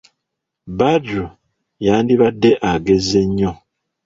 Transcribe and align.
Badru, 0.77 1.25
yandibadde 1.85 2.51
agezze 2.71 3.19
nnyo. 3.29 3.51